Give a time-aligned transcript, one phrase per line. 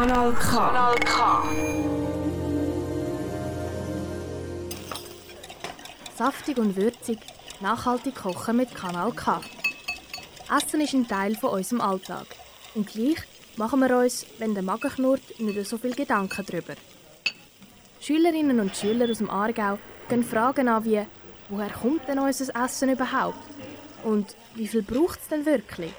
[0.00, 0.56] Kanal K.
[0.56, 1.42] Kanal K.
[6.16, 7.18] Saftig und würzig,
[7.60, 9.42] nachhaltig kochen mit Kanal K.
[10.56, 12.24] Essen ist ein Teil von unserem Alltag.
[12.74, 13.18] Und gleich
[13.58, 16.76] machen wir uns, wenn der Magen knurrt, nicht so viel Gedanken darüber.
[18.00, 21.04] Schülerinnen und Schüler aus dem Aargau gehen Fragen an wie
[21.50, 23.36] «Woher kommt denn unser Essen überhaupt?»
[24.02, 25.92] und «Wie viel braucht es denn wirklich?»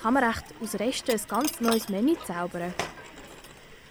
[0.00, 2.72] Kann man echt aus Resten ein ganz neues Menü zaubern?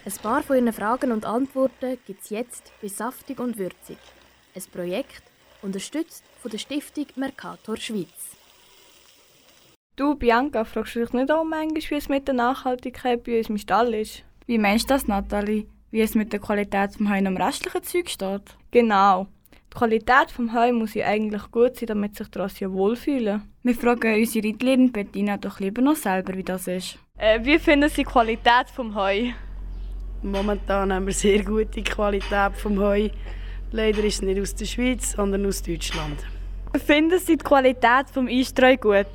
[0.03, 3.99] Ein paar von Ihren Fragen und Antworten gibt es jetzt bei Saftig und Würzig.
[4.55, 5.21] Ein Projekt,
[5.61, 8.35] unterstützt von der Stiftung Mercator Schweiz.
[9.95, 13.49] Du, Bianca, fragst du dich nicht auch manchmal, wie es mit der Nachhaltigkeit bei uns
[13.49, 14.23] im Stall ist?
[14.47, 15.67] Wie meinst du das, Nathalie?
[15.91, 18.57] Wie es mit der Qualität vom Heu und dem restlichen Zeug steht?
[18.71, 19.27] Genau.
[19.53, 23.43] Die Qualität vom Heu muss ja eigentlich gut sein, damit sich die Rasse wohlfühlen.
[23.61, 26.97] Wir fragen unsere Reitlehrerin Bettina doch lieber noch selber, wie das ist.
[27.19, 29.31] Äh, wie finden Sie die Qualität vom Heu?
[30.23, 33.09] Momentan haben wir sehr gute Qualität vom Heu.
[33.71, 36.19] Leider ist es nicht aus der Schweiz, sondern aus Deutschland.
[36.85, 39.07] Finden Sie die Qualität vom Einstreu gut?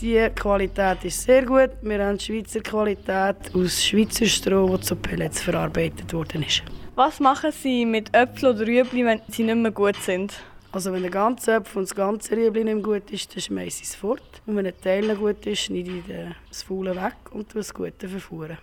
[0.00, 1.70] Die Qualität ist sehr gut.
[1.80, 6.62] Wir haben Schweizer Qualität aus Schweizer Stroh, das zu Pellets verarbeitet worden ist.
[6.96, 10.34] Was machen Sie mit Äpfeln oder Rüebli, wenn sie nicht mehr gut sind?
[10.70, 13.82] Also wenn der ganze Äpfel und das ganze Rüebli nicht mehr gut ist, dann schmeiße
[13.82, 14.42] ich es fort.
[14.44, 16.04] Und wenn ein Teil nicht gut ist, schneide ich
[16.50, 18.58] das Faule weg und tue das Gute verfuhren.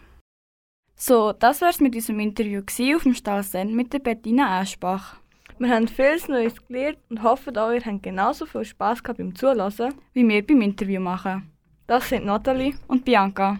[1.05, 2.61] So, das war es mit unserem Interview
[2.95, 5.17] auf dem Stallsend mit der Bettina Aschbach.
[5.59, 9.35] Wir haben vieles Neues gelernt und hoffen auch, ihr habt genauso viel Spass gehabt beim
[9.35, 11.51] Zuhören, wie wir beim Interview machen.
[11.87, 13.59] Das sind Nathalie und Bianca.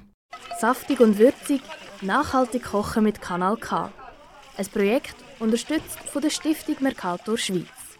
[0.58, 1.61] Saftig und würzig,
[2.02, 3.91] nachhaltig kochen mit Kanal K.
[4.58, 7.97] Ein Projekt unterstützt von der Stiftung Mercator Schweiz.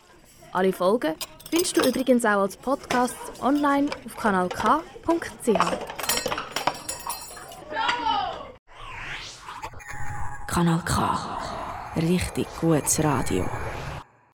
[0.54, 1.16] Alle Folgen
[1.50, 6.03] findest du übrigens auch als Podcast online auf kanalk.ch.
[10.54, 11.02] Kanal K.
[11.96, 13.50] Richtig gutes Radio.